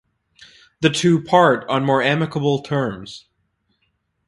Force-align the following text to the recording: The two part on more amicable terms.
The 0.79 0.89
two 0.89 1.21
part 1.21 1.63
on 1.69 1.85
more 1.85 2.01
amicable 2.01 2.63
terms. 2.63 3.27